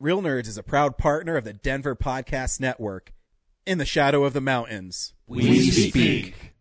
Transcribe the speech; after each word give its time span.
Real 0.00 0.22
Nerds 0.22 0.46
is 0.46 0.56
a 0.56 0.62
proud 0.62 0.96
partner 0.96 1.36
of 1.36 1.42
the 1.42 1.52
Denver 1.52 1.96
Podcast 1.96 2.60
Network. 2.60 3.12
In 3.66 3.78
the 3.78 3.84
shadow 3.84 4.22
of 4.22 4.32
the 4.32 4.40
mountains. 4.40 5.12
We 5.26 5.72
speak. 5.72 6.54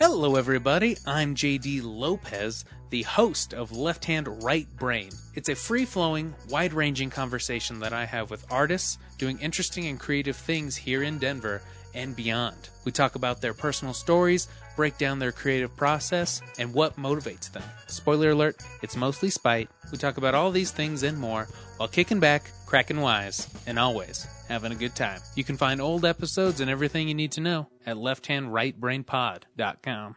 Hello, 0.00 0.34
everybody. 0.34 0.96
I'm 1.06 1.36
JD 1.36 1.82
Lopez, 1.84 2.64
the 2.90 3.02
host 3.02 3.54
of 3.54 3.70
Left 3.70 4.04
Hand 4.06 4.42
Right 4.42 4.66
Brain. 4.76 5.10
It's 5.36 5.48
a 5.48 5.54
free 5.54 5.84
flowing, 5.84 6.34
wide 6.48 6.72
ranging 6.72 7.10
conversation 7.10 7.78
that 7.78 7.92
I 7.92 8.06
have 8.06 8.28
with 8.28 8.44
artists 8.50 8.98
doing 9.18 9.38
interesting 9.38 9.86
and 9.86 10.00
creative 10.00 10.36
things 10.36 10.74
here 10.74 11.04
in 11.04 11.18
Denver 11.18 11.62
and 11.94 12.16
beyond. 12.16 12.70
We 12.84 12.92
talk 12.92 13.14
about 13.14 13.40
their 13.40 13.54
personal 13.54 13.94
stories, 13.94 14.48
break 14.76 14.98
down 14.98 15.18
their 15.18 15.32
creative 15.32 15.76
process, 15.76 16.40
and 16.58 16.72
what 16.72 16.96
motivates 16.96 17.52
them. 17.52 17.62
Spoiler 17.86 18.30
alert, 18.30 18.56
it's 18.82 18.96
mostly 18.96 19.30
spite. 19.30 19.68
We 19.92 19.98
talk 19.98 20.16
about 20.16 20.34
all 20.34 20.50
these 20.50 20.70
things 20.70 21.02
and 21.02 21.18
more 21.18 21.48
while 21.76 21.88
kicking 21.88 22.20
back, 22.20 22.50
cracking 22.66 23.00
wise, 23.00 23.48
and 23.66 23.78
always 23.78 24.26
having 24.48 24.72
a 24.72 24.76
good 24.76 24.94
time. 24.94 25.20
You 25.34 25.44
can 25.44 25.56
find 25.56 25.80
old 25.80 26.04
episodes 26.04 26.60
and 26.60 26.70
everything 26.70 27.08
you 27.08 27.14
need 27.14 27.32
to 27.32 27.40
know 27.40 27.68
at 27.86 27.96
lefthandrightbrainpod.com. 27.96 30.16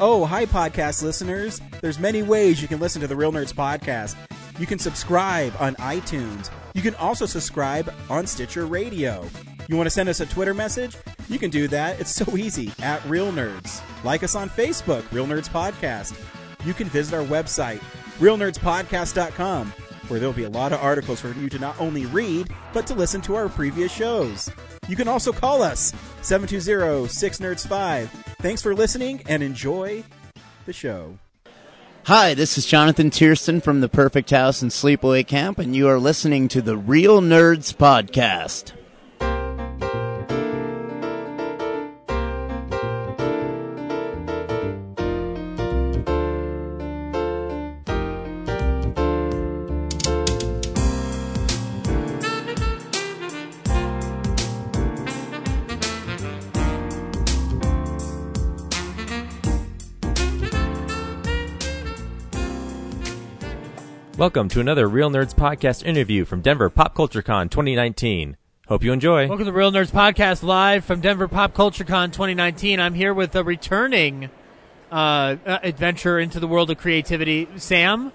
Oh, 0.00 0.24
hi, 0.24 0.46
podcast 0.46 1.04
listeners. 1.04 1.60
There's 1.80 2.00
many 2.00 2.22
ways 2.22 2.60
you 2.60 2.66
can 2.66 2.80
listen 2.80 3.00
to 3.02 3.06
the 3.06 3.14
Real 3.14 3.32
Nerds 3.32 3.52
podcast. 3.52 4.16
You 4.58 4.66
can 4.66 4.78
subscribe 4.78 5.54
on 5.58 5.74
iTunes. 5.76 6.50
You 6.74 6.82
can 6.82 6.94
also 6.96 7.26
subscribe 7.26 7.92
on 8.08 8.26
Stitcher 8.26 8.66
Radio. 8.66 9.28
You 9.68 9.76
want 9.76 9.86
to 9.86 9.90
send 9.90 10.08
us 10.08 10.20
a 10.20 10.26
Twitter 10.26 10.54
message? 10.54 10.96
You 11.28 11.38
can 11.38 11.50
do 11.50 11.66
that. 11.68 11.98
It's 11.98 12.14
so 12.14 12.36
easy 12.36 12.70
at 12.80 13.04
Real 13.06 13.32
Nerds. 13.32 13.82
Like 14.04 14.22
us 14.22 14.34
on 14.34 14.48
Facebook, 14.50 15.10
Real 15.10 15.26
Nerds 15.26 15.48
Podcast. 15.48 16.14
You 16.64 16.74
can 16.74 16.88
visit 16.88 17.16
our 17.16 17.24
website, 17.24 17.80
realnerdspodcast.com, 18.18 19.72
where 20.08 20.20
there'll 20.20 20.32
be 20.32 20.44
a 20.44 20.50
lot 20.50 20.72
of 20.72 20.80
articles 20.80 21.20
for 21.20 21.32
you 21.32 21.48
to 21.48 21.58
not 21.58 21.80
only 21.80 22.06
read, 22.06 22.48
but 22.72 22.86
to 22.86 22.94
listen 22.94 23.20
to 23.22 23.34
our 23.34 23.48
previous 23.48 23.90
shows. 23.92 24.50
You 24.86 24.96
can 24.96 25.08
also 25.08 25.32
call 25.32 25.62
us 25.62 25.92
720-6nerds5. 26.22 28.08
Thanks 28.40 28.62
for 28.62 28.74
listening 28.74 29.22
and 29.26 29.42
enjoy 29.42 30.04
the 30.66 30.72
show. 30.72 31.18
Hi, 32.06 32.34
this 32.34 32.58
is 32.58 32.66
Jonathan 32.66 33.08
Tiersten 33.08 33.62
from 33.62 33.80
the 33.80 33.88
Perfect 33.88 34.28
House 34.28 34.60
and 34.60 34.70
Sleepaway 34.70 35.26
Camp, 35.26 35.58
and 35.58 35.74
you 35.74 35.88
are 35.88 35.98
listening 35.98 36.48
to 36.48 36.60
the 36.60 36.76
Real 36.76 37.22
Nerds 37.22 37.74
Podcast. 37.74 38.72
Welcome 64.16 64.48
to 64.50 64.60
another 64.60 64.88
Real 64.88 65.10
Nerds 65.10 65.34
Podcast 65.34 65.84
interview 65.84 66.24
from 66.24 66.40
Denver 66.40 66.70
Pop 66.70 66.94
Culture 66.94 67.20
Con 67.20 67.48
2019. 67.48 68.36
Hope 68.68 68.84
you 68.84 68.92
enjoy. 68.92 69.26
Welcome 69.26 69.38
to 69.38 69.44
the 69.44 69.52
Real 69.52 69.72
Nerds 69.72 69.90
Podcast 69.90 70.44
live 70.44 70.84
from 70.84 71.00
Denver 71.00 71.26
Pop 71.26 71.52
Culture 71.52 71.82
Con 71.82 72.12
2019. 72.12 72.78
I'm 72.78 72.94
here 72.94 73.12
with 73.12 73.34
a 73.34 73.42
returning 73.42 74.30
uh, 74.92 74.94
uh, 75.44 75.58
adventure 75.64 76.20
into 76.20 76.38
the 76.38 76.46
world 76.46 76.70
of 76.70 76.78
creativity. 76.78 77.48
Sam, 77.56 78.12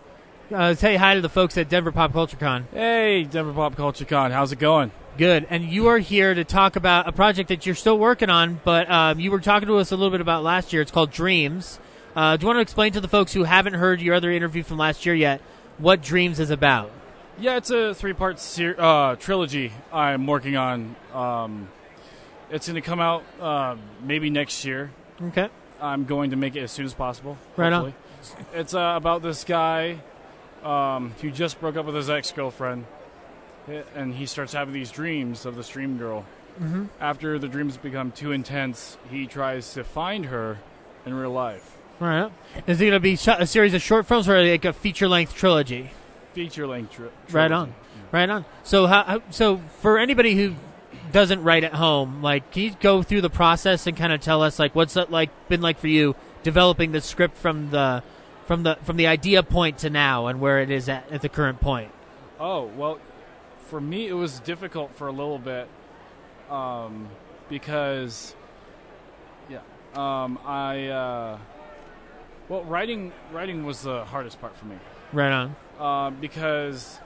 uh, 0.56 0.74
say 0.74 0.96
hi 0.96 1.16
to 1.16 1.22
the 1.22 1.28
folks 1.28 1.58
at 1.58 1.68
Denver 1.68 1.92
Pop 1.92 2.14
Culture 2.14 2.38
Con. 2.38 2.70
Hey, 2.72 3.26
Denver 3.26 3.52
Pop 3.52 3.76
Culture 3.76 4.06
Con. 4.06 4.32
How's 4.32 4.54
it 4.54 4.60
going? 4.60 4.94
Good. 5.18 5.48
And 5.50 5.66
you 5.66 5.88
are 5.88 6.00
here 6.00 6.34
to 6.34 6.46
talk 6.46 6.78
about 6.78 7.10
a 7.10 7.12
project 7.12 7.50
that 7.50 7.66
you're 7.66 7.76
still 7.76 8.00
working 8.00 8.30
on, 8.30 8.62
but 8.64 8.90
um, 8.90 9.20
you 9.20 9.32
were 9.32 9.42
talking 9.42 9.68
to 9.68 9.76
us 9.76 9.92
a 9.92 9.98
little 9.98 10.12
bit 10.12 10.22
about 10.22 10.44
last 10.44 10.72
year. 10.72 10.82
It's 10.82 10.92
called 10.92 11.12
Dreams. 11.12 11.78
Uh, 12.16 12.38
do 12.38 12.44
you 12.44 12.48
want 12.48 12.56
to 12.58 12.62
explain 12.62 12.94
to 12.94 13.02
the 13.02 13.10
folks 13.10 13.34
who 13.34 13.44
haven't 13.44 13.74
heard 13.74 14.00
your 14.02 14.16
other 14.16 14.32
interview 14.32 14.64
from 14.64 14.78
last 14.78 15.06
year 15.06 15.14
yet 15.14 15.42
what 15.80 16.02
Dreams 16.02 16.40
is 16.40 16.52
about? 16.52 16.92
Yeah, 17.40 17.58
it's 17.58 17.72
a 17.72 17.94
three-part 17.94 18.40
ser- 18.40 18.76
uh, 18.78 19.16
trilogy 19.16 19.72
I'm 19.92 20.28
working 20.28 20.58
on. 20.58 20.96
Um, 21.14 21.70
it's 22.50 22.68
going 22.68 22.76
to 22.76 22.82
come 22.82 23.00
out 23.00 23.24
uh, 23.40 23.78
maybe 24.04 24.30
next 24.30 24.66
year. 24.66 24.92
Okay. 25.22 25.50
I'm 25.82 26.06
going 26.06 26.32
to 26.32 26.36
make 26.36 26.56
it 26.56 26.62
as 26.62 26.72
soon 26.72 26.86
as 26.86 26.94
possible. 26.94 27.38
Right 27.56 27.72
on. 27.72 27.94
It's 28.54 28.74
uh, 28.74 28.94
about 28.98 29.22
this 29.22 29.46
guy 29.46 30.02
um, 30.64 31.14
who 31.22 31.32
just 31.32 31.60
broke 31.62 31.78
up 31.78 31.86
with 31.86 31.96
his 31.96 32.10
ex-girlfriend, 32.10 32.86
eh, 33.70 33.84
and 33.96 34.14
he 34.14 34.26
starts 34.26 34.52
having 34.52 34.74
these 34.74 34.92
dreams 34.92 35.46
of 35.46 35.56
this 35.56 35.70
dream 35.70 35.98
girl. 35.98 36.26
Mm-hmm. 36.60 36.86
After 37.00 37.40
the 37.40 37.48
dreams 37.48 37.78
become 37.78 38.12
too 38.12 38.34
intense, 38.34 38.98
he 39.10 39.26
tries 39.28 39.74
to 39.76 39.86
find 39.86 40.26
her 40.26 40.58
in 41.06 41.14
real 41.14 41.32
life. 41.32 41.78
Right. 42.00 42.22
on. 42.22 42.32
Is 42.68 42.80
it 42.80 42.86
going 42.86 42.94
to 42.94 43.00
be 43.00 43.14
a 43.14 43.46
series 43.46 43.74
of 43.74 43.82
short 43.82 44.06
films 44.06 44.28
or 44.30 44.42
like 44.42 44.66
a 44.66 44.74
feature-length 44.74 45.36
trilogy? 45.36 45.92
Feature-length 46.34 46.92
tri- 46.92 47.06
Right 47.06 47.48
trilogy. 47.50 47.54
on, 47.54 47.74
right 48.12 48.30
on. 48.30 48.46
So, 48.64 48.88
how, 48.88 49.04
how, 49.04 49.22
so 49.32 49.58
for 49.82 49.98
anybody 50.00 50.36
who 50.36 50.56
doesn't 51.12 51.44
write 51.44 51.64
at 51.64 51.74
home, 51.74 52.22
like, 52.22 52.52
can 52.52 52.64
you 52.64 52.72
go 52.80 53.04
through 53.04 53.22
the 53.22 53.30
process 53.30 53.86
and 53.88 53.98
kind 53.98 54.14
of 54.14 54.22
tell 54.22 54.42
us, 54.44 54.60
like, 54.60 54.76
what's 54.76 54.96
it 54.96 55.12
like 55.12 55.30
been 55.50 55.62
like 55.62 55.78
for 55.80 55.88
you 55.88 56.16
developing 56.44 56.92
the 56.92 57.02
script 57.02 57.38
from 57.38 57.72
the 57.72 58.02
from 58.46 58.64
the 58.64 58.76
from 58.84 58.96
the 58.98 59.06
idea 59.08 59.44
point 59.44 59.80
to 59.80 59.90
now 59.90 60.28
and 60.28 60.40
where 60.40 60.60
it 60.60 60.72
is 60.72 60.88
at 60.90 61.12
at 61.12 61.22
the 61.22 61.30
current 61.30 61.60
point? 61.60 61.92
Oh 62.40 62.64
well, 62.78 63.00
for 63.68 63.82
me 63.82 64.08
it 64.08 64.14
was 64.14 64.40
difficult 64.40 64.96
for 64.96 65.08
a 65.08 65.12
little 65.12 65.38
bit, 65.40 65.68
um, 66.50 67.10
because, 67.50 68.36
yeah, 69.50 69.60
um, 69.96 70.40
I 70.46 70.88
uh, 70.88 71.38
well 72.50 72.64
writing 72.64 73.12
writing 73.32 73.64
was 73.66 73.84
the 73.84 74.04
hardest 74.06 74.42
part 74.42 74.56
for 74.58 74.66
me, 74.66 74.76
Right 75.14 75.32
on. 75.32 75.56
uh, 75.80 76.10
because 76.10 77.00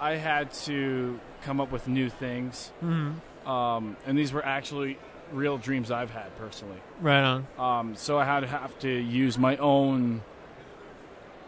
I 0.00 0.16
had 0.16 0.52
to 0.64 1.18
come 1.42 1.60
up 1.60 1.70
with 1.72 1.88
new 1.88 2.10
things, 2.10 2.70
Mm-hmm. 2.84 3.48
um, 3.48 3.96
and 4.06 4.18
these 4.18 4.32
were 4.32 4.44
actually 4.44 4.98
real 5.32 5.56
dreams 5.58 5.90
I've 5.92 6.10
had 6.10 6.36
personally. 6.38 6.78
Right 7.00 7.22
on. 7.22 7.46
Um, 7.58 7.94
so 7.96 8.18
I 8.18 8.24
had 8.24 8.40
to 8.40 8.46
have 8.48 8.76
to 8.80 8.88
use 8.90 9.38
my 9.38 9.56
own 9.56 10.22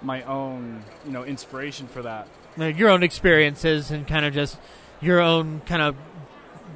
my 0.02 0.22
own 0.22 0.82
you 1.04 1.12
know 1.12 1.24
inspiration 1.24 1.86
for 1.88 2.02
that. 2.02 2.28
Like 2.56 2.78
your 2.78 2.90
own 2.90 3.02
experiences 3.02 3.90
and 3.90 4.06
kind 4.06 4.24
of 4.26 4.34
just 4.34 4.58
your 5.00 5.20
own 5.20 5.60
kind 5.66 5.82
of 5.82 5.96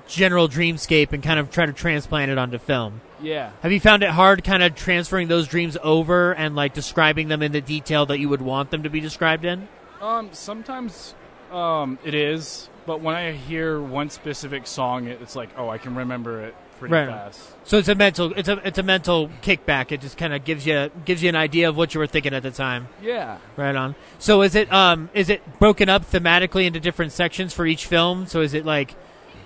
general 0.09 0.49
dreamscape 0.49 1.13
and 1.13 1.23
kind 1.23 1.39
of 1.39 1.51
try 1.51 1.67
to 1.67 1.73
transplant 1.73 2.31
it 2.31 2.39
onto 2.39 2.59
film. 2.59 3.01
Yeah. 3.21 3.51
Have 3.63 3.73
you 3.73 3.81
found 3.81 4.03
it 4.03 4.11
hard 4.11 4.45
kind 4.45 4.63
of 4.63 4.75
transferring 4.75 5.29
those 5.29 5.49
dreams 5.49 5.77
over 5.83 6.35
and 6.35 6.55
like 6.55 6.75
describing 6.75 7.29
them 7.29 7.43
in 7.43 7.53
the 7.53 7.61
detail 7.61 8.07
that 8.07 8.19
you 8.19 8.29
would 8.29 8.43
want 8.43 8.71
them 8.71 8.83
to 8.83 8.91
be 8.91 9.01
described 9.01 9.45
in? 9.45 9.69
Um, 10.01 10.29
sometimes 10.33 11.15
um, 11.51 11.99
it 12.05 12.15
is, 12.15 12.69
but 12.87 13.01
when 13.01 13.15
I 13.17 13.33
hear 13.33 13.81
one 13.81 14.11
specific 14.11 14.67
song, 14.67 15.07
it's 15.07 15.35
like, 15.35 15.49
oh, 15.57 15.69
I 15.69 15.79
can 15.79 15.95
remember 15.95 16.43
it 16.43 16.55
pretty 16.79 16.93
Right. 16.95 17.09
fast. 17.09 17.41
So 17.65 17.79
it's 17.79 17.89
a 17.89 17.95
mental 17.95 18.35
it's 18.35 18.51
a 18.51 18.61
it's 18.67 18.77
a 18.77 18.83
mental 18.83 19.31
kickback. 19.41 19.93
It 19.93 20.03
just 20.03 20.19
kind 20.19 20.35
of 20.35 20.45
gives 20.45 20.67
you 20.67 20.91
gives 21.07 21.23
you 21.23 21.31
an 21.31 21.35
idea 21.37 21.71
of 21.71 21.77
what 21.77 21.95
you 21.95 22.01
were 22.01 22.07
thinking 22.07 22.35
at 22.35 22.43
the 22.43 22.51
time. 22.51 22.89
Yeah. 23.03 23.39
Right 23.57 23.75
on. 23.75 23.95
So 24.19 24.43
is 24.43 24.55
it 24.55 24.71
um 24.71 25.09
is 25.15 25.31
it 25.31 25.59
broken 25.59 25.89
up 25.89 26.05
thematically 26.05 26.67
into 26.67 26.79
different 26.79 27.13
sections 27.13 27.55
for 27.55 27.65
each 27.67 27.87
film? 27.87 28.27
So 28.27 28.43
is 28.43 28.53
it 28.53 28.67
like 28.67 28.95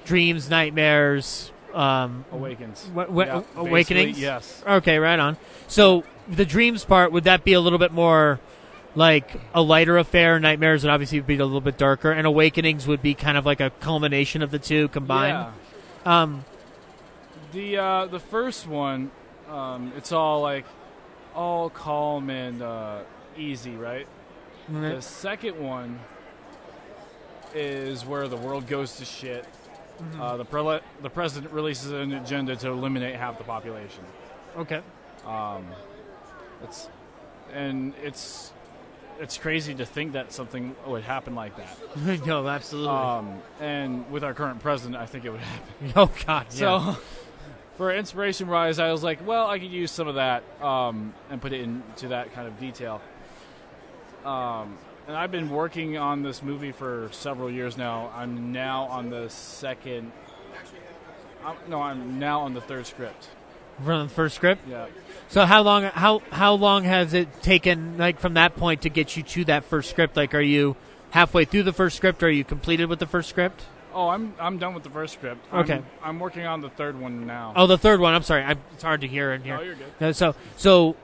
dreams, 0.04 0.50
nightmares, 0.50 1.52
um 1.74 2.24
Awakens. 2.32 2.88
Wha- 2.94 3.06
wha- 3.08 3.24
Yeah, 3.24 3.42
awakenings? 3.56 4.20
Yes. 4.20 4.62
Okay, 4.66 4.98
right 4.98 5.18
on. 5.18 5.36
So 5.68 6.04
the 6.28 6.44
dreams 6.44 6.84
part 6.84 7.12
would 7.12 7.24
that 7.24 7.44
be 7.44 7.52
a 7.52 7.60
little 7.60 7.78
bit 7.78 7.92
more 7.92 8.40
like 8.94 9.30
a 9.54 9.62
lighter 9.62 9.96
affair? 9.98 10.38
Nightmares 10.40 10.82
would 10.82 10.90
obviously 10.90 11.20
be 11.20 11.34
a 11.38 11.44
little 11.44 11.60
bit 11.60 11.78
darker, 11.78 12.10
and 12.12 12.26
awakenings 12.26 12.86
would 12.86 13.02
be 13.02 13.14
kind 13.14 13.36
of 13.38 13.46
like 13.46 13.60
a 13.60 13.70
culmination 13.80 14.42
of 14.42 14.50
the 14.50 14.58
two 14.58 14.88
combined. 14.88 15.46
Yeah. 16.04 16.22
Um, 16.22 16.44
The 17.52 17.76
uh, 17.78 18.06
the 18.06 18.20
first 18.20 18.66
one, 18.66 19.10
um, 19.48 19.92
it's 19.96 20.12
all 20.12 20.40
like 20.40 20.64
all 21.34 21.70
calm 21.70 22.30
and 22.30 22.62
uh, 22.62 22.98
easy, 23.36 23.76
right? 23.76 24.06
Mm-hmm. 24.70 24.82
The 24.82 25.02
second 25.02 25.58
one 25.58 25.98
is 27.54 28.04
where 28.04 28.28
the 28.28 28.36
world 28.36 28.66
goes 28.68 28.96
to 28.96 29.04
shit. 29.04 29.44
Mm-hmm. 30.00 30.20
Uh, 30.20 30.36
the 30.36 30.44
prele- 30.44 30.82
the 31.02 31.10
president 31.10 31.52
releases 31.52 31.92
an 31.92 32.12
agenda 32.12 32.56
to 32.56 32.68
eliminate 32.68 33.16
half 33.16 33.38
the 33.38 33.44
population. 33.44 34.04
okay. 34.56 34.82
Um, 35.26 35.66
it's 36.62 36.88
and 37.52 37.94
it's 38.02 38.52
it's 39.20 39.36
crazy 39.36 39.74
to 39.74 39.84
think 39.84 40.12
that 40.12 40.32
something 40.32 40.74
would 40.86 41.02
happen 41.02 41.34
like 41.34 41.54
that. 41.56 42.26
no, 42.26 42.48
absolutely. 42.48 42.88
Um, 42.88 43.42
and 43.60 44.10
with 44.10 44.24
our 44.24 44.32
current 44.32 44.60
president, 44.60 44.96
I 44.96 45.06
think 45.06 45.24
it 45.24 45.30
would 45.30 45.40
happen. 45.40 45.92
oh 45.96 46.10
God. 46.26 46.46
yeah. 46.52 46.94
So, 46.94 46.96
for 47.76 47.92
inspiration 47.92 48.48
wise, 48.48 48.78
I 48.78 48.90
was 48.90 49.02
like, 49.02 49.24
well, 49.26 49.46
I 49.46 49.58
could 49.58 49.70
use 49.70 49.90
some 49.90 50.08
of 50.08 50.14
that 50.14 50.42
um, 50.62 51.12
and 51.28 51.40
put 51.40 51.52
it 51.52 51.60
into 51.60 52.08
that 52.08 52.32
kind 52.32 52.48
of 52.48 52.58
detail. 52.58 53.02
Um, 54.24 54.78
and 55.10 55.18
I've 55.18 55.32
been 55.32 55.50
working 55.50 55.98
on 55.98 56.22
this 56.22 56.40
movie 56.40 56.70
for 56.70 57.08
several 57.10 57.50
years 57.50 57.76
now. 57.76 58.12
I'm 58.14 58.52
now 58.52 58.84
on 58.84 59.10
the 59.10 59.28
second. 59.28 60.12
I'm, 61.44 61.56
no, 61.66 61.82
I'm 61.82 62.20
now 62.20 62.42
on 62.42 62.54
the 62.54 62.60
third 62.60 62.86
script. 62.86 63.28
From 63.84 64.06
the 64.06 64.14
first 64.14 64.36
script. 64.36 64.68
Yeah. 64.68 64.86
So 65.28 65.46
how 65.46 65.62
long 65.62 65.82
how 65.82 66.20
how 66.30 66.54
long 66.54 66.84
has 66.84 67.12
it 67.12 67.42
taken 67.42 67.98
like 67.98 68.20
from 68.20 68.34
that 68.34 68.54
point 68.54 68.82
to 68.82 68.88
get 68.88 69.16
you 69.16 69.24
to 69.24 69.46
that 69.46 69.64
first 69.64 69.90
script? 69.90 70.16
Like 70.16 70.32
are 70.32 70.40
you 70.40 70.76
halfway 71.10 71.44
through 71.44 71.64
the 71.64 71.72
first 71.72 71.96
script 71.96 72.22
or 72.22 72.26
are 72.26 72.30
you 72.30 72.44
completed 72.44 72.88
with 72.88 73.00
the 73.00 73.06
first 73.06 73.28
script? 73.28 73.64
Oh, 73.92 74.10
I'm 74.10 74.32
I'm 74.38 74.58
done 74.58 74.74
with 74.74 74.84
the 74.84 74.90
first 74.90 75.14
script. 75.14 75.44
I'm- 75.50 75.64
Okay. 75.64 75.82
I'm, 76.04 76.20
working 76.20 76.46
on 76.46 76.60
the 76.60 76.70
third 76.70 77.00
one 77.00 77.26
now. 77.26 77.52
Oh, 77.56 77.66
the 77.66 77.78
third 77.78 77.98
one. 77.98 78.14
I'm 78.14 78.22
sorry. 78.22 78.44
I, 78.44 78.54
it's 78.74 78.84
hard 78.84 79.00
to 79.00 79.08
hear 79.08 79.32
in 79.32 79.42
here. 79.42 79.58
Oh, 79.58 79.62
you're 79.62 79.74
good. 79.98 80.14
So 80.14 80.36
so 80.56 80.94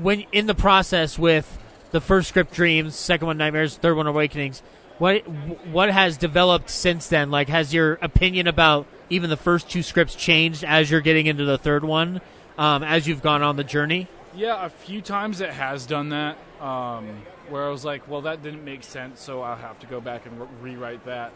when 0.00 0.20
in 0.30 0.46
the 0.46 0.54
process 0.54 1.18
with 1.18 1.58
the 1.90 2.00
first 2.00 2.28
script 2.28 2.52
dreams, 2.52 2.94
second 2.94 3.26
one 3.26 3.38
nightmares, 3.38 3.76
third 3.76 3.96
one 3.96 4.06
awakenings, 4.06 4.62
what 4.98 5.26
what 5.68 5.90
has 5.90 6.16
developed 6.16 6.70
since 6.70 7.08
then? 7.08 7.30
Like 7.30 7.48
has 7.48 7.72
your 7.72 7.94
opinion 8.02 8.46
about 8.46 8.86
even 9.10 9.30
the 9.30 9.36
first 9.36 9.70
two 9.70 9.82
scripts 9.82 10.14
changed 10.14 10.64
as 10.64 10.90
you're 10.90 11.00
getting 11.00 11.26
into 11.26 11.44
the 11.44 11.58
third 11.58 11.84
one? 11.84 12.20
Um, 12.58 12.82
as 12.82 13.06
you've 13.06 13.22
gone 13.22 13.42
on 13.42 13.56
the 13.56 13.64
journey? 13.64 14.08
Yeah, 14.34 14.64
a 14.64 14.70
few 14.70 15.02
times 15.02 15.40
it 15.40 15.50
has 15.50 15.84
done 15.86 16.08
that. 16.10 16.38
Um, 16.60 17.22
where 17.48 17.64
I 17.64 17.68
was 17.68 17.84
like, 17.84 18.08
well, 18.08 18.22
that 18.22 18.42
didn't 18.42 18.64
make 18.64 18.82
sense, 18.82 19.20
so 19.20 19.42
I'll 19.42 19.56
have 19.56 19.78
to 19.80 19.86
go 19.86 20.00
back 20.00 20.26
and 20.26 20.40
re- 20.40 20.72
rewrite 20.72 21.04
that. 21.04 21.32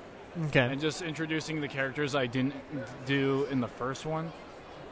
Okay. 0.47 0.61
And 0.61 0.81
just 0.81 1.03
introducing 1.03 1.61
the 1.61 1.69
characters 1.69 2.15
I 2.15 2.27
didn't 2.27 2.55
do 3.05 3.47
in 3.51 3.61
the 3.61 3.69
first 3.69 4.07
one 4.07 4.33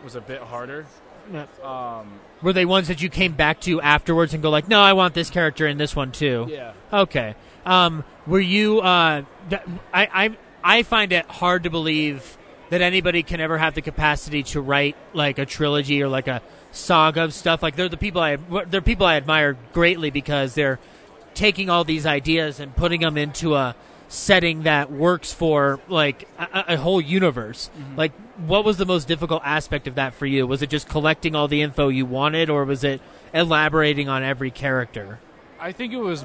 was 0.04 0.14
a 0.14 0.20
bit 0.20 0.40
harder. 0.40 0.86
Yeah. 1.32 1.46
Um, 1.62 2.20
Were 2.42 2.52
they 2.52 2.64
ones 2.64 2.88
that 2.88 3.02
you 3.02 3.08
came 3.08 3.32
back 3.32 3.60
to 3.62 3.80
afterwards 3.80 4.34
and 4.34 4.42
go 4.42 4.50
like, 4.50 4.68
no, 4.68 4.80
I 4.80 4.92
want 4.92 5.14
this 5.14 5.30
character 5.30 5.66
in 5.66 5.78
this 5.78 5.94
one 5.96 6.12
too? 6.12 6.46
yeah. 6.50 6.72
Okay. 6.92 7.34
Um, 7.66 8.04
were 8.26 8.40
you? 8.40 8.80
Uh, 8.80 9.22
th- 9.50 9.62
I, 9.92 10.08
I 10.12 10.36
I 10.62 10.82
find 10.82 11.12
it 11.12 11.26
hard 11.26 11.64
to 11.64 11.70
believe 11.70 12.36
that 12.70 12.80
anybody 12.80 13.22
can 13.22 13.40
ever 13.40 13.58
have 13.58 13.74
the 13.74 13.82
capacity 13.82 14.42
to 14.42 14.60
write 14.60 14.96
like 15.14 15.38
a 15.38 15.46
trilogy 15.46 16.02
or 16.02 16.08
like 16.08 16.28
a 16.28 16.42
saga 16.70 17.24
of 17.24 17.34
stuff. 17.34 17.62
Like 17.62 17.76
they're 17.76 17.88
the 17.88 17.96
people 17.96 18.20
I 18.20 18.36
they're 18.66 18.80
people 18.80 19.06
I 19.06 19.16
admire 19.16 19.56
greatly 19.72 20.10
because 20.10 20.54
they're 20.54 20.78
taking 21.34 21.70
all 21.70 21.84
these 21.84 22.06
ideas 22.06 22.60
and 22.60 22.74
putting 22.74 23.00
them 23.00 23.16
into 23.16 23.54
a 23.54 23.74
setting 24.08 24.62
that 24.62 24.90
works 24.90 25.32
for 25.32 25.80
like 25.88 26.28
a, 26.38 26.74
a 26.74 26.76
whole 26.76 27.00
universe. 27.00 27.70
Like, 27.96 28.12
what 28.38 28.64
was 28.64 28.76
the 28.78 28.86
most 28.86 29.06
difficult 29.08 29.42
aspect 29.44 29.86
of 29.86 29.94
that 29.96 30.14
for 30.14 30.26
you? 30.26 30.46
Was 30.46 30.62
it 30.62 30.70
just 30.70 30.88
collecting 30.88 31.34
all 31.34 31.48
the 31.48 31.60
info 31.62 31.88
you 31.88 32.06
wanted, 32.06 32.48
or 32.50 32.64
was 32.64 32.84
it 32.84 33.00
elaborating 33.34 34.08
on 34.08 34.22
every 34.22 34.50
character? 34.50 35.18
I 35.60 35.72
think 35.72 35.92
it 35.92 35.98
was 35.98 36.24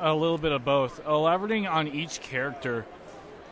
a 0.00 0.14
little 0.14 0.38
bit 0.38 0.52
of 0.52 0.64
both. 0.64 1.04
Elaborating 1.06 1.66
on 1.66 1.88
each 1.88 2.20
character 2.20 2.86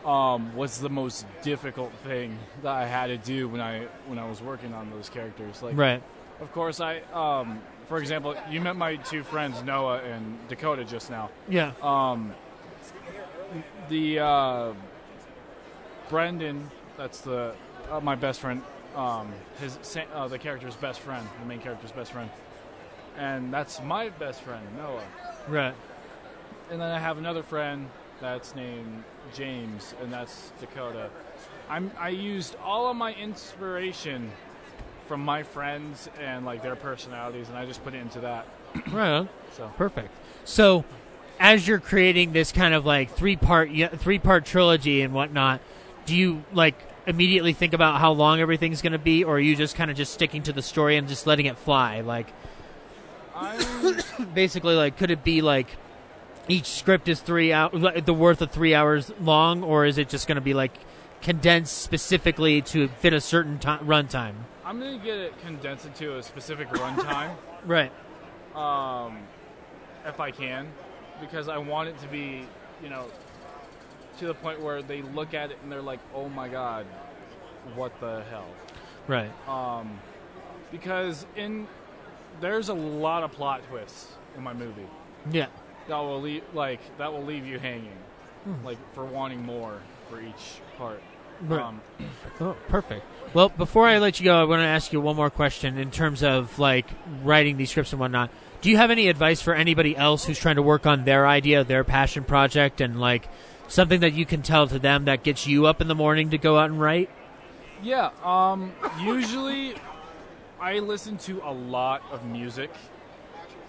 um, 0.05 0.55
was 0.55 0.78
the 0.78 0.88
most 0.88 1.26
difficult 1.43 1.93
thing 2.05 2.38
that 2.62 2.73
I 2.73 2.87
had 2.87 3.08
to 3.08 3.19
do 3.19 3.49
when 3.49 3.61
I 3.61 3.87
when 4.06 4.19
I 4.19 4.28
was 4.28 4.40
working 4.40 4.73
on 4.73 4.90
those 4.90 5.08
characters. 5.08 5.62
Like, 5.62 5.76
Right. 5.76 6.02
of 6.40 6.52
course, 6.52 6.81
I, 6.81 7.00
um, 7.12 7.61
for 7.88 7.99
example, 7.99 8.37
you 8.49 8.61
met 8.61 8.76
my 8.76 8.96
two 8.96 9.23
friends 9.25 9.62
Noah 9.64 9.99
and 9.99 10.38
Dakota 10.49 10.84
just 10.84 11.11
now. 11.11 11.31
Yeah. 11.49 11.73
Um, 11.82 12.34
the 13.88 14.19
uh, 14.19 14.72
Brendan, 16.08 16.70
that's 16.96 17.20
the 17.20 17.54
uh, 17.90 18.00
my 18.00 18.14
best 18.14 18.40
friend. 18.40 18.62
Um, 18.94 19.32
his 19.60 19.78
uh, 20.14 20.28
the 20.28 20.38
character's 20.38 20.76
best 20.76 21.00
friend, 21.00 21.26
the 21.40 21.46
main 21.46 21.60
character's 21.60 21.93
best 21.93 22.12
friend, 22.12 22.31
and 23.16 23.52
that's 23.52 23.82
my 23.82 24.08
best 24.08 24.43
friend 24.43 24.64
Noah. 24.76 25.04
Right. 25.48 25.75
And 26.70 26.81
then 26.81 26.90
I 26.90 26.98
have 26.98 27.19
another 27.19 27.43
friend 27.43 27.88
that's 28.20 28.54
named 28.54 29.04
James, 29.34 29.94
and 30.02 30.12
that's 30.12 30.52
Dakota. 30.60 31.10
I'm 31.69 31.90
I 31.99 32.08
used 32.08 32.56
all 32.62 32.88
of 32.90 32.96
my 32.96 33.12
inspiration 33.14 34.31
from 35.06 35.20
my 35.20 35.42
friends 35.42 36.08
and 36.20 36.44
like 36.44 36.62
their 36.62 36.76
personalities, 36.76 37.49
and 37.49 37.56
I 37.56 37.66
just 37.66 37.84
put 37.84 37.94
it 37.94 37.99
into 37.99 38.20
that. 38.20 38.46
Right. 38.90 39.10
On. 39.10 39.28
So 39.52 39.72
Perfect. 39.76 40.10
So, 40.44 40.84
as 41.38 41.66
you're 41.66 41.80
creating 41.80 42.32
this 42.32 42.52
kind 42.52 42.74
of 42.74 42.86
like 42.86 43.10
three 43.10 43.36
part 43.36 43.70
three 43.96 44.18
part 44.18 44.44
trilogy 44.44 45.02
and 45.02 45.12
whatnot, 45.14 45.60
do 46.04 46.16
you 46.16 46.44
like 46.52 46.76
immediately 47.06 47.52
think 47.52 47.72
about 47.72 48.00
how 48.00 48.12
long 48.12 48.40
everything's 48.40 48.82
going 48.82 48.92
to 48.92 48.98
be, 48.98 49.24
or 49.24 49.36
are 49.36 49.40
you 49.40 49.54
just 49.54 49.76
kind 49.76 49.90
of 49.90 49.96
just 49.96 50.12
sticking 50.12 50.42
to 50.42 50.52
the 50.52 50.62
story 50.62 50.96
and 50.96 51.08
just 51.08 51.26
letting 51.26 51.46
it 51.46 51.56
fly? 51.56 52.00
Like, 52.00 52.28
basically, 54.34 54.74
like, 54.74 54.96
could 54.96 55.10
it 55.10 55.22
be 55.22 55.42
like 55.42 55.76
each 56.48 56.66
script 56.66 57.08
is 57.08 57.20
three 57.20 57.52
hours, 57.52 57.84
the 58.04 58.14
worth 58.14 58.40
of 58.42 58.50
three 58.50 58.74
hours 58.74 59.12
long, 59.20 59.62
or 59.62 59.84
is 59.84 59.98
it 59.98 60.08
just 60.08 60.26
going 60.26 60.36
to 60.36 60.40
be 60.42 60.54
like 60.54 60.72
condensed 61.22 61.78
specifically 61.78 62.62
to 62.62 62.88
fit 62.88 63.12
a 63.12 63.20
certain 63.20 63.58
ti 63.58 63.68
runtime? 63.68 64.34
I'm 64.64 64.80
gonna 64.80 64.98
get 64.98 65.18
it 65.18 65.38
condensed 65.42 65.86
into 65.86 66.16
a 66.16 66.22
specific 66.22 66.68
runtime. 66.70 67.34
Right. 67.64 67.90
um, 68.54 69.18
if 70.04 70.20
I 70.20 70.30
can, 70.30 70.68
because 71.20 71.48
I 71.48 71.58
want 71.58 71.88
it 71.88 71.98
to 72.00 72.08
be, 72.08 72.46
you 72.82 72.88
know, 72.90 73.06
to 74.18 74.26
the 74.26 74.34
point 74.34 74.60
where 74.60 74.82
they 74.82 75.02
look 75.02 75.34
at 75.34 75.50
it 75.50 75.58
and 75.62 75.70
they're 75.70 75.82
like, 75.82 76.00
"Oh 76.14 76.28
my 76.28 76.48
god, 76.48 76.86
what 77.74 77.98
the 78.00 78.22
hell?" 78.30 78.46
Right. 79.06 79.30
Um, 79.48 79.98
because 80.72 81.26
in 81.36 81.66
there's 82.40 82.68
a 82.68 82.74
lot 82.74 83.22
of 83.22 83.32
plot 83.32 83.62
twists 83.68 84.12
in 84.36 84.42
my 84.42 84.52
movie 84.52 84.86
Yeah. 85.30 85.46
that 85.88 85.96
will 85.98 86.20
leave 86.20 86.42
like 86.54 86.80
that 86.98 87.12
will 87.12 87.24
leave 87.24 87.46
you 87.46 87.58
hanging, 87.58 87.96
like 88.64 88.78
for 88.94 89.04
wanting 89.04 89.42
more 89.42 89.80
for 90.10 90.20
each 90.20 90.60
part. 90.78 91.02
Right. 91.42 91.62
Um, 91.62 91.80
Oh, 92.38 92.54
perfect. 92.68 93.02
Well, 93.32 93.48
before 93.48 93.86
I 93.88 93.98
let 93.98 94.20
you 94.20 94.24
go, 94.24 94.38
I 94.38 94.44
want 94.44 94.60
to 94.60 94.66
ask 94.66 94.92
you 94.92 95.00
one 95.00 95.16
more 95.16 95.30
question 95.30 95.78
in 95.78 95.90
terms 95.90 96.22
of 96.22 96.58
like 96.58 96.86
writing 97.22 97.56
these 97.56 97.70
scripts 97.70 97.92
and 97.92 98.00
whatnot. 98.00 98.30
Do 98.60 98.70
you 98.70 98.76
have 98.76 98.90
any 98.90 99.08
advice 99.08 99.40
for 99.40 99.54
anybody 99.54 99.96
else 99.96 100.26
who's 100.26 100.38
trying 100.38 100.56
to 100.56 100.62
work 100.62 100.86
on 100.86 101.04
their 101.04 101.26
idea, 101.26 101.64
their 101.64 101.84
passion 101.84 102.24
project, 102.24 102.80
and 102.80 103.00
like 103.00 103.28
something 103.68 104.00
that 104.00 104.12
you 104.12 104.26
can 104.26 104.42
tell 104.42 104.66
to 104.66 104.78
them 104.78 105.06
that 105.06 105.22
gets 105.22 105.46
you 105.46 105.66
up 105.66 105.80
in 105.80 105.88
the 105.88 105.94
morning 105.94 106.30
to 106.30 106.38
go 106.38 106.58
out 106.58 106.70
and 106.70 106.80
write? 106.80 107.10
Yeah, 107.82 108.10
um, 108.24 108.72
usually 109.00 109.74
I 110.60 110.78
listen 110.78 111.18
to 111.18 111.40
a 111.44 111.52
lot 111.52 112.02
of 112.10 112.24
music, 112.24 112.70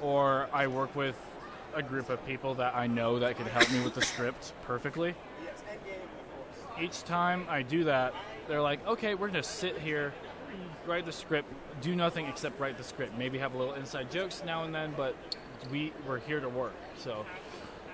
or 0.02 0.48
I 0.54 0.68
work 0.68 0.96
with 0.96 1.16
a 1.76 1.84
group 1.84 2.10
of 2.10 2.26
people 2.26 2.56
that 2.56 2.76
I 2.76 2.88
know 2.88 3.20
that 3.20 3.38
could 3.38 3.48
help 3.48 3.70
me 3.72 3.82
with 3.82 3.94
the 3.94 4.02
script 4.02 4.54
perfectly. 4.64 5.14
Each 6.80 7.04
time 7.04 7.46
I 7.50 7.64
do 7.64 7.86
that, 7.86 8.14
they're 8.48 8.62
like, 8.62 8.86
okay, 8.88 9.16
we're 9.16 9.30
going 9.30 9.42
to 9.42 9.50
sit 9.50 9.78
here, 9.80 10.14
write 10.86 11.06
the 11.06 11.12
script, 11.12 11.52
do 11.82 11.96
nothing 11.96 12.28
except 12.28 12.60
write 12.60 12.78
the 12.78 12.84
script. 12.84 13.18
Maybe 13.18 13.38
have 13.40 13.56
a 13.56 13.58
little 13.58 13.74
inside 13.74 14.12
jokes 14.12 14.44
now 14.46 14.64
and 14.64 14.74
then, 14.74 14.94
but 14.96 15.16
we, 15.72 15.92
we're 16.08 16.20
here 16.20 16.40
to 16.40 16.50
work. 16.50 16.76
So, 16.98 17.26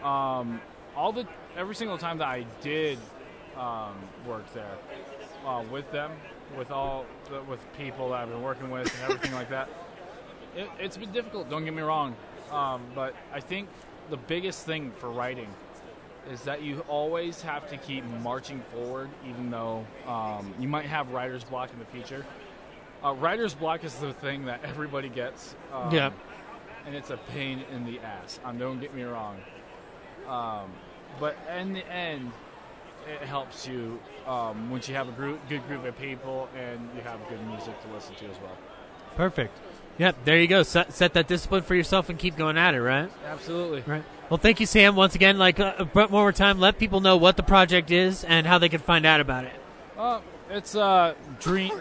um, 0.06 0.62
all 0.96 1.12
the 1.12 1.26
every 1.58 1.76
single 1.76 1.98
time 1.98 2.18
that 2.18 2.28
I 2.28 2.46
did 2.62 3.00
um, 3.58 3.96
work 4.28 4.52
there 4.54 4.78
uh, 5.46 5.64
with 5.72 5.90
them, 5.92 6.12
with 6.58 6.72
all 6.72 7.06
the, 7.32 7.42
with 7.44 7.60
people 7.78 8.10
that 8.10 8.22
I've 8.22 8.30
been 8.30 8.42
working 8.44 8.70
with 8.70 8.94
and 8.94 9.12
everything 9.12 9.34
like 9.34 9.50
that, 9.50 9.70
it, 10.56 10.70
it's 10.78 10.98
been 10.98 11.12
difficult. 11.12 11.50
Don't 11.50 11.64
get 11.64 11.74
me 11.74 11.82
wrong, 11.82 12.16
um, 12.52 12.82
but 12.94 13.16
I 13.34 13.40
think 13.40 13.70
the 14.10 14.18
biggest 14.18 14.66
thing 14.66 14.92
for 14.98 15.10
writing 15.10 15.48
is 16.32 16.42
that 16.44 16.62
you 16.62 16.80
always 16.88 17.42
have 17.42 17.68
to 17.70 17.78
keep 17.78 18.04
marching 18.22 18.62
forward, 18.74 19.10
even 19.28 19.50
though 19.50 19.86
um, 20.08 20.54
you 20.60 20.68
might 20.68 20.86
have 20.86 21.12
writer's 21.12 21.44
block 21.44 21.72
in 21.74 21.80
the 21.80 21.86
future. 21.86 22.26
Uh, 23.04 23.14
writer's 23.14 23.54
block 23.54 23.84
is 23.84 23.94
the 23.96 24.14
thing 24.14 24.46
that 24.46 24.64
everybody 24.64 25.10
gets. 25.10 25.56
Um, 25.74 25.92
Yeah. 25.92 26.12
And 26.86 26.96
it's 26.96 27.12
a 27.12 27.18
pain 27.32 27.64
in 27.72 27.86
the 27.86 28.00
ass. 28.00 28.40
Um, 28.44 28.58
don't 28.58 28.80
get 28.82 28.94
me 28.94 29.04
wrong. 29.04 29.38
Um, 30.28 30.72
but 31.20 31.38
in 31.58 31.74
the 31.74 31.88
end, 31.90 32.32
it 33.08 33.26
helps 33.26 33.68
you 33.68 34.00
um, 34.28 34.70
once 34.70 34.88
you 34.90 34.96
have 34.96 35.08
a 35.08 35.12
group, 35.12 35.40
good 35.48 35.66
group 35.68 35.86
of 35.86 35.98
people 35.98 36.50
and 36.58 36.90
you 36.96 37.02
have 37.02 37.20
good 37.30 37.46
music 37.48 37.82
to 37.84 37.94
listen 37.94 38.16
to 38.16 38.26
as 38.26 38.38
well. 38.42 38.58
Perfect. 39.16 39.58
Yep. 39.98 40.26
There 40.26 40.40
you 40.40 40.48
go. 40.48 40.64
Set, 40.64 40.94
set 40.94 41.14
that 41.14 41.28
discipline 41.28 41.64
for 41.64 41.76
yourself 41.76 42.10
and 42.10 42.18
keep 42.18 42.36
going 42.36 42.58
at 42.58 42.74
it. 42.74 42.82
Right. 42.82 43.10
Absolutely. 43.26 43.84
Right. 43.86 44.04
Well, 44.30 44.38
thank 44.38 44.60
you, 44.60 44.66
Sam. 44.66 44.96
Once 44.96 45.16
again, 45.16 45.38
like 45.38 45.60
uh, 45.60 45.86
one 45.94 46.10
more 46.10 46.32
time, 46.32 46.60
let 46.60 46.80
people 46.80 47.02
know 47.02 47.18
what 47.18 47.38
the 47.38 47.44
project 47.44 47.92
is 47.92 48.24
and 48.24 48.48
how 48.48 48.58
they 48.58 48.70
can 48.70 48.80
find 48.80 49.06
out 49.06 49.22
about 49.22 49.46
it. 49.46 49.54
Uh, 49.98 50.22
it's 50.50 50.76
uh, 50.76 51.14
dream. 51.40 51.80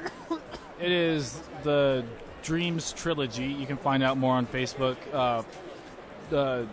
it 0.81 0.93
is 0.93 1.41
the 1.63 2.05
Dreams 2.43 2.93
trilogy. 2.93 3.45
You 3.45 3.67
can 3.67 3.77
find 3.77 4.03
out 4.03 4.19
more 4.19 4.35
on 4.35 4.47
Facebook. 4.47 4.97
Uh, 5.13 5.43
the 6.29 6.67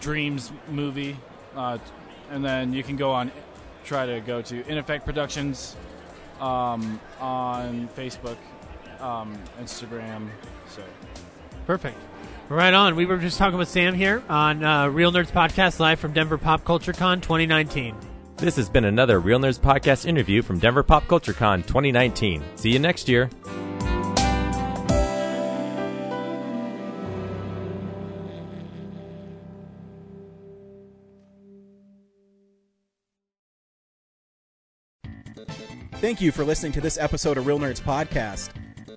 Dreams 0.00 0.50
movie, 0.68 1.16
uh, 1.54 1.78
and 2.30 2.44
then 2.44 2.72
you 2.72 2.82
can 2.82 2.96
go 2.96 3.12
on. 3.12 3.30
Try 3.84 4.06
to 4.06 4.20
go 4.20 4.40
to 4.40 4.66
In 4.66 4.78
Effect 4.78 5.04
Productions 5.04 5.76
um, 6.40 6.98
on 7.20 7.88
Facebook, 7.94 8.38
um, 9.00 9.38
Instagram. 9.60 10.28
So 10.68 10.82
Perfect. 11.66 11.98
Right 12.48 12.74
on. 12.74 12.94
We 12.94 13.06
were 13.06 13.16
just 13.16 13.38
talking 13.38 13.58
with 13.58 13.68
Sam 13.68 13.94
here 13.94 14.22
on 14.28 14.62
uh, 14.62 14.88
Real 14.88 15.10
Nerds 15.10 15.32
Podcast 15.32 15.80
live 15.80 15.98
from 15.98 16.12
Denver 16.12 16.36
Pop 16.36 16.64
Culture 16.64 16.92
Con 16.92 17.20
2019. 17.20 17.96
This 18.36 18.56
has 18.56 18.68
been 18.68 18.84
another 18.84 19.18
Real 19.18 19.38
Nerds 19.38 19.58
Podcast 19.58 20.04
interview 20.04 20.42
from 20.42 20.58
Denver 20.58 20.82
Pop 20.82 21.06
Culture 21.08 21.32
Con 21.32 21.62
2019. 21.62 22.42
See 22.56 22.70
you 22.70 22.78
next 22.78 23.08
year. 23.08 23.30
Thank 36.04 36.20
you 36.20 36.32
for 36.32 36.44
listening 36.44 36.72
to 36.72 36.82
this 36.82 36.98
episode 36.98 37.38
of 37.38 37.46
Real 37.46 37.58
Nerds 37.58 37.80
Podcast. 37.80 38.50